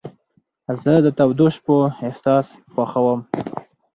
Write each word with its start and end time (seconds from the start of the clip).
زه 0.81 0.93
د 1.05 1.07
تودو 1.17 1.47
شپو 1.55 1.77
احساس 2.07 2.47
خوښوم. 2.73 3.19